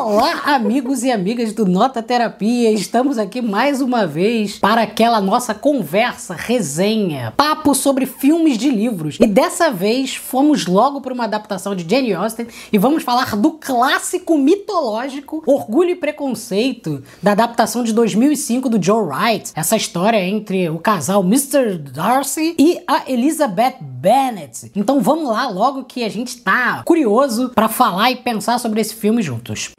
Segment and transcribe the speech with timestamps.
[0.00, 2.70] Olá, amigos e amigas do Nota Terapia.
[2.70, 9.18] Estamos aqui mais uma vez para aquela nossa conversa, resenha, papo sobre filmes de livros.
[9.20, 13.50] E dessa vez fomos logo para uma adaptação de Jane Austen e vamos falar do
[13.50, 19.50] clássico mitológico Orgulho e Preconceito, da adaptação de 2005 do Joe Wright.
[19.56, 21.76] Essa história entre o casal Mr.
[21.76, 24.70] Darcy e a Elizabeth Bennet.
[24.76, 28.94] Então vamos lá logo que a gente tá curioso para falar e pensar sobre esse
[28.94, 29.72] filme juntos.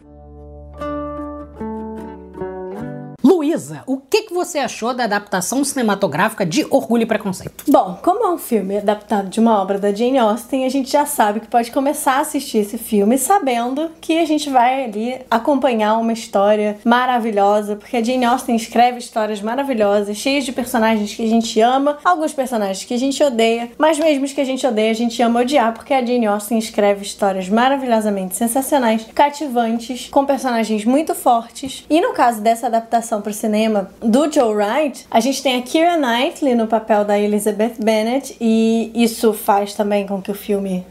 [3.69, 7.65] Luísa, o que, que você achou da adaptação cinematográfica de Orgulho e Preconceito?
[7.67, 11.05] Bom, como é um filme adaptado de uma obra da Jane Austen, a gente já
[11.05, 15.97] sabe que pode começar a assistir esse filme sabendo que a gente vai ali acompanhar
[15.97, 21.29] uma história maravilhosa, porque a Jane Austen escreve histórias maravilhosas, cheias de personagens que a
[21.29, 24.91] gente ama, alguns personagens que a gente odeia, mas mesmo os que a gente odeia,
[24.91, 30.85] a gente ama odiar, porque a Jane Austen escreve histórias maravilhosamente sensacionais, cativantes, com personagens
[30.85, 31.85] muito fortes.
[31.89, 33.58] E no caso dessa adaptação para o cinema
[34.01, 38.91] do Joe Wright, a gente tem a Keira Knightley no papel da Elizabeth Bennet e
[38.95, 40.85] isso faz também com que o filme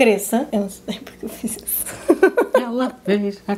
[0.00, 0.48] cresça.
[0.50, 1.84] Eu não sei porque eu fiz isso.
[2.54, 3.56] Ela fez a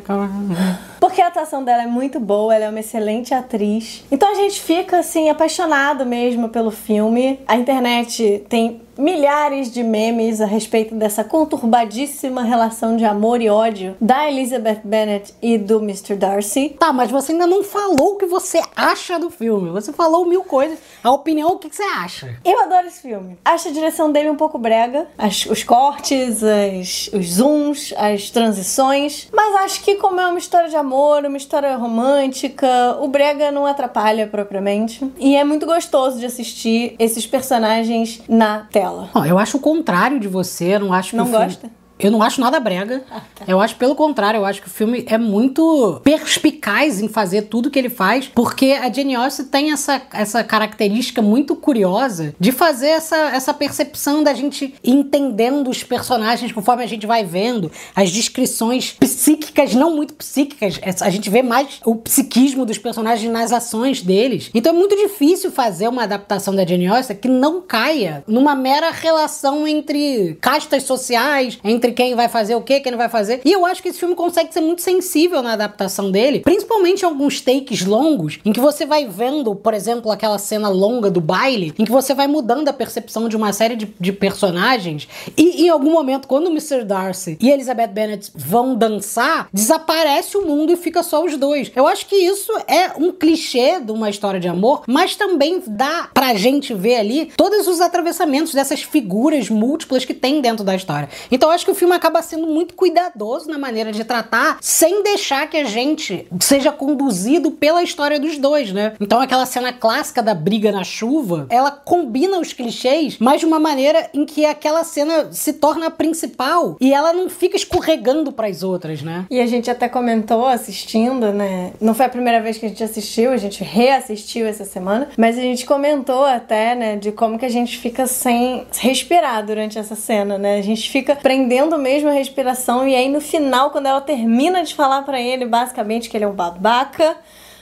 [0.98, 4.04] Porque a atuação dela é muito boa, ela é uma excelente atriz.
[4.10, 7.40] Então a gente fica assim apaixonado mesmo pelo filme.
[7.46, 13.96] A internet tem milhares de memes a respeito dessa conturbadíssima relação de amor e ódio
[14.00, 16.14] da Elizabeth Bennet e do Mr.
[16.14, 16.76] Darcy.
[16.78, 19.70] Tá, mas você ainda não falou o que você acha do filme.
[19.70, 20.78] Você falou mil coisas.
[21.02, 22.36] A opinião, o que que você acha?
[22.44, 23.38] Eu adoro esse filme.
[23.44, 25.06] Acho a direção dele um pouco brega.
[25.16, 29.28] As- os cortes, as- os zooms, as transições.
[29.32, 33.66] Mas acho que como é uma história de amor, uma história romântica, o brega não
[33.66, 35.04] atrapalha propriamente.
[35.18, 38.81] E é muito gostoso de assistir esses personagens na tela.
[39.26, 41.72] Eu acho o contrário de você, não acho que Não o filme...
[42.02, 43.02] Eu não acho nada brega.
[43.46, 47.70] Eu acho pelo contrário, eu acho que o filme é muito perspicaz em fazer tudo
[47.70, 52.88] que ele faz, porque a Jane Austen tem essa, essa característica muito curiosa de fazer
[52.88, 58.92] essa, essa percepção da gente entendendo os personagens conforme a gente vai vendo, as descrições
[58.98, 64.02] psíquicas, não muito psíquicas, essa- a gente vê mais o psiquismo dos personagens nas ações
[64.02, 64.50] deles.
[64.54, 68.90] Então é muito difícil fazer uma adaptação da Jane Austen que não caia numa mera
[68.90, 73.40] relação entre castas sociais, entre quem vai fazer o que, quem não vai fazer.
[73.44, 77.04] E eu acho que esse filme consegue ser muito sensível na adaptação dele, principalmente em
[77.04, 81.74] alguns takes longos, em que você vai vendo, por exemplo, aquela cena longa do baile,
[81.78, 85.08] em que você vai mudando a percepção de uma série de, de personagens.
[85.36, 86.84] E em algum momento, quando o Mr.
[86.84, 91.70] Darcy e Elizabeth Bennet vão dançar, desaparece o mundo e fica só os dois.
[91.74, 96.08] Eu acho que isso é um clichê de uma história de amor, mas também dá
[96.12, 101.08] pra gente ver ali todos os atravessamentos dessas figuras múltiplas que tem dentro da história.
[101.30, 105.02] Então eu acho que o filme acaba sendo muito cuidadoso na maneira de tratar, sem
[105.02, 108.92] deixar que a gente seja conduzido pela história dos dois, né?
[109.00, 113.58] Então aquela cena clássica da briga na chuva, ela combina os clichês, mas de uma
[113.58, 118.62] maneira em que aquela cena se torna a principal e ela não fica escorregando pras
[118.62, 119.26] outras, né?
[119.28, 121.72] E a gente até comentou assistindo, né?
[121.80, 125.36] Não foi a primeira vez que a gente assistiu, a gente reassistiu essa semana, mas
[125.36, 129.96] a gente comentou até, né, de como que a gente fica sem respirar durante essa
[129.96, 130.58] cena, né?
[130.58, 134.74] A gente fica prendendo mesmo a respiração e aí no final, quando ela termina de
[134.74, 137.16] falar pra ele basicamente que ele é um babaca,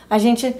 [0.09, 0.55] a gente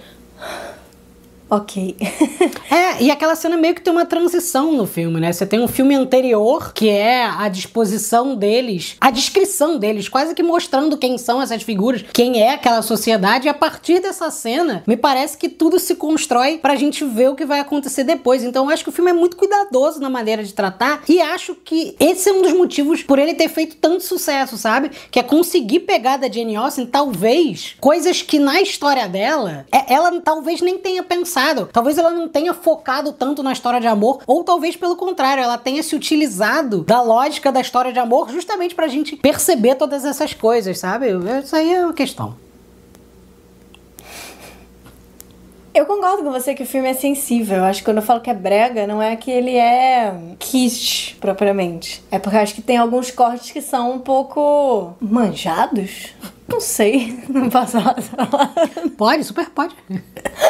[1.51, 1.97] Ok.
[2.71, 5.33] É, e aquela cena meio que tem uma transição no filme, né?
[5.33, 10.43] Você tem um filme anterior, que é a disposição deles, a descrição deles, quase que
[10.43, 14.97] mostrando quem são essas figuras, quem é aquela sociedade, e a partir dessa cena, me
[14.97, 18.45] parece que tudo se constrói pra gente ver o que vai acontecer depois.
[18.45, 21.57] Então eu acho que o filme é muito cuidadoso na maneira de tratar, e acho
[21.57, 24.93] que esse é um dos motivos por ele ter feito tanto sucesso, sabe?
[25.11, 30.21] Que é conseguir pegar da Jane Austen, talvez, coisas que na história dela, é- ela
[30.21, 31.40] talvez nem tenha pensado.
[31.73, 35.59] Talvez ela não tenha focado tanto na história de amor, ou talvez pelo contrário, ela
[35.59, 40.35] tenha se utilizado da lógica da história de amor justamente pra gente perceber todas essas
[40.35, 41.07] coisas, sabe?
[41.43, 42.35] Isso aí é uma questão.
[45.73, 47.59] Eu concordo com você que o filme é sensível.
[47.59, 51.15] Eu acho que quando eu falo que é brega, não é que ele é kitsch
[51.21, 52.03] propriamente.
[52.11, 56.09] É porque eu acho que tem alguns cortes que são um pouco manjados.
[56.49, 57.23] Não sei.
[57.31, 57.95] Não posso falar.
[58.97, 59.75] Pode, super pode.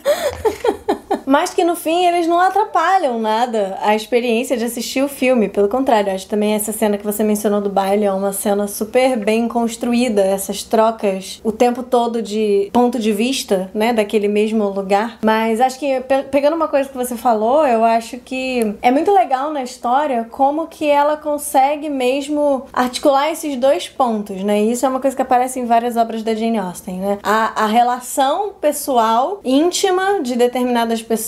[1.31, 5.47] mas que no fim eles não atrapalham nada a experiência de assistir o filme.
[5.47, 9.17] Pelo contrário, acho também essa cena que você mencionou do baile é uma cena super
[9.17, 15.19] bem construída, essas trocas o tempo todo de ponto de vista, né, daquele mesmo lugar.
[15.23, 19.53] Mas acho que pegando uma coisa que você falou, eu acho que é muito legal
[19.53, 24.61] na história como que ela consegue mesmo articular esses dois pontos, né?
[24.61, 27.19] E isso é uma coisa que aparece em várias obras da Jane Austen, né?
[27.23, 31.20] A, a relação pessoal íntima de determinadas pessoas,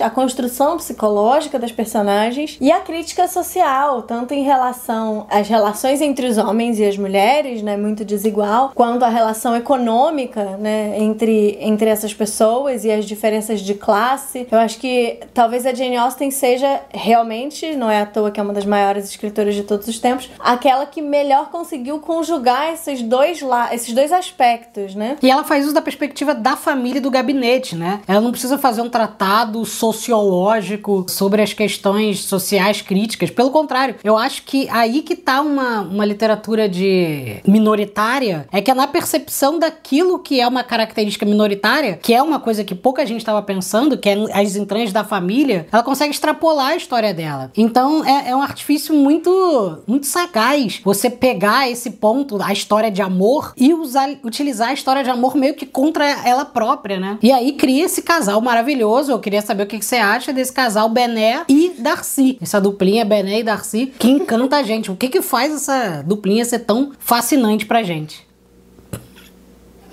[0.00, 6.26] a construção psicológica das personagens e a crítica social, tanto em relação às relações entre
[6.26, 11.88] os homens e as mulheres, né, muito desigual, quanto a relação econômica, né, entre, entre
[11.88, 14.46] essas pessoas e as diferenças de classe.
[14.50, 18.42] Eu acho que talvez a Jane Austen seja realmente, não é à toa que é
[18.42, 23.40] uma das maiores escritoras de todos os tempos, aquela que melhor conseguiu conjugar esses dois
[23.40, 25.16] lá, esses dois aspectos, né?
[25.22, 28.00] E ela faz uso da perspectiva da família e do gabinete, né?
[28.06, 29.27] Ela não precisa fazer um tratado
[29.64, 33.30] sociológico sobre as questões sociais críticas.
[33.30, 38.70] Pelo contrário, eu acho que aí que tá uma, uma literatura de minoritária, é que
[38.70, 43.04] é na percepção daquilo que é uma característica minoritária, que é uma coisa que pouca
[43.04, 47.50] gente estava pensando, que é as entranhas da família, ela consegue extrapolar a história dela.
[47.56, 53.02] Então é, é um artifício muito, muito sagaz você pegar esse ponto, a história de
[53.02, 57.18] amor, e usar, utilizar a história de amor meio que contra ela própria, né?
[57.22, 59.17] E aí cria esse casal maravilhoso.
[59.18, 62.38] Eu queria saber o que, que você acha desse casal Bené e Darcy.
[62.40, 64.92] Essa duplinha Bené e Darcy que encanta a gente.
[64.92, 68.27] O que que faz essa duplinha ser tão fascinante pra gente?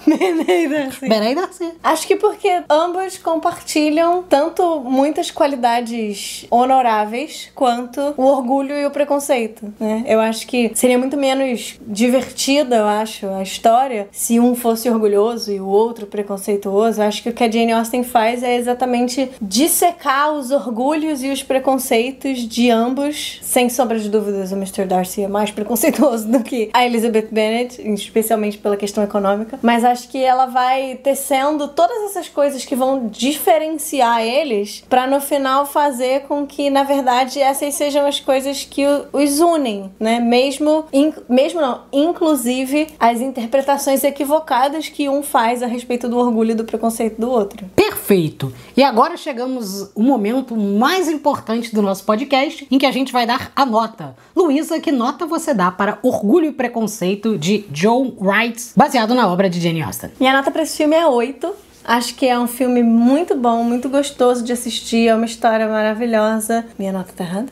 [0.05, 1.71] Bené e Darcy.
[1.83, 9.73] Acho que porque ambos compartilham tanto muitas qualidades honoráveis quanto o orgulho e o preconceito,
[9.79, 10.03] né?
[10.07, 15.51] Eu acho que seria muito menos divertida, eu acho, a história se um fosse orgulhoso
[15.51, 17.01] e o outro preconceituoso.
[17.01, 21.29] Eu acho que o que a Jane Austen faz é exatamente dissecar os orgulhos e
[21.29, 23.39] os preconceitos de ambos.
[23.41, 24.85] Sem sombra de dúvidas, o Mr.
[24.85, 29.59] Darcy é mais preconceituoso do que a Elizabeth Bennet, especialmente pela questão econômica.
[29.61, 35.07] Mas acho acho que ela vai tecendo todas essas coisas que vão diferenciar eles para
[35.07, 38.83] no final fazer com que, na verdade, essas sejam as coisas que
[39.13, 40.19] os unem, né?
[40.19, 46.51] Mesmo, in, mesmo não, inclusive as interpretações equivocadas que um faz a respeito do orgulho
[46.51, 47.65] e do preconceito do outro.
[48.05, 48.53] Perfeito!
[48.77, 53.25] E agora chegamos o momento mais importante do nosso podcast, em que a gente vai
[53.25, 54.15] dar a nota.
[54.35, 59.49] Luísa, que nota você dá para Orgulho e Preconceito de Joe Wright, baseado na obra
[59.49, 60.11] de Jane Austen?
[60.19, 61.51] Minha nota para esse filme é 8.
[61.83, 66.63] Acho que é um filme muito bom, muito gostoso de assistir, é uma história maravilhosa.
[66.77, 67.51] Minha nota tá errada?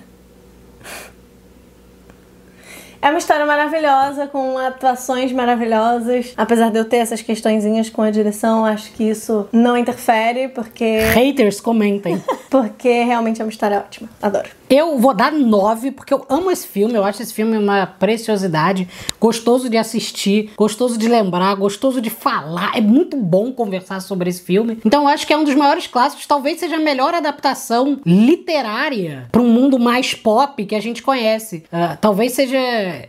[3.04, 6.34] É uma história maravilhosa, com atuações maravilhosas.
[6.38, 11.00] Apesar de eu ter essas questõezinhas com a direção, acho que isso não interfere, porque.
[11.14, 12.24] Haters, comentem.
[12.54, 14.08] porque realmente é uma história ótima.
[14.22, 14.48] Adoro.
[14.70, 16.94] Eu vou dar nove, porque eu amo esse filme.
[16.94, 18.88] Eu acho esse filme uma preciosidade.
[19.20, 22.72] Gostoso de assistir, gostoso de lembrar, gostoso de falar.
[22.76, 24.78] É muito bom conversar sobre esse filme.
[24.86, 26.28] Então eu acho que é um dos maiores clássicos.
[26.28, 31.64] Talvez seja a melhor adaptação literária para um mundo mais pop que a gente conhece.
[31.72, 32.58] Uh, talvez seja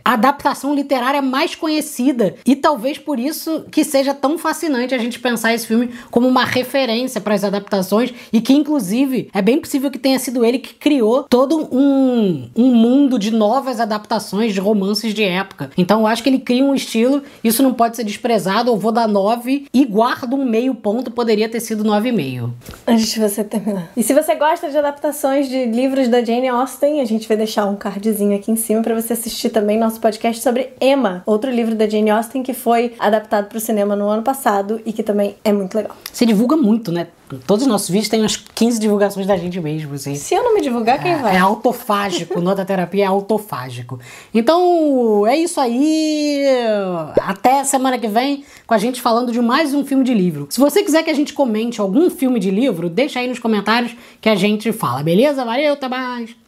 [0.03, 2.35] a adaptação literária mais conhecida.
[2.45, 6.45] E talvez por isso que seja tão fascinante a gente pensar esse filme como uma
[6.45, 8.11] referência para as adaptações.
[8.33, 12.73] E que, inclusive, é bem possível que tenha sido ele que criou todo um, um
[12.73, 15.69] mundo de novas adaptações de romances de época.
[15.77, 18.71] Então eu acho que ele cria um estilo, isso não pode ser desprezado.
[18.71, 22.49] Eu vou dar 9 e guardo um meio ponto, poderia ter sido 9,5.
[22.87, 23.91] Antes de você terminar.
[23.95, 27.65] E se você gosta de adaptações de livros da Jane Austen, a gente vai deixar
[27.65, 31.49] um cardzinho aqui em cima para você assistir também também nosso podcast sobre Emma, outro
[31.49, 35.03] livro da Jane Austen que foi adaptado para o cinema no ano passado e que
[35.03, 35.95] também é muito legal.
[36.11, 37.07] Você divulga muito, né?
[37.47, 39.95] Todos os nossos vídeos têm umas 15 divulgações da gente mesmo.
[39.95, 40.15] Assim.
[40.15, 41.35] Se eu não me divulgar, quem é, vai?
[41.35, 43.99] É autofágico, nota terapia é autofágico.
[44.33, 46.43] Então, é isso aí.
[47.21, 50.47] Até semana que vem com a gente falando de mais um filme de livro.
[50.49, 53.95] Se você quiser que a gente comente algum filme de livro, deixa aí nos comentários
[54.21, 55.43] que a gente fala, beleza?
[55.43, 56.44] Valeu, até mais!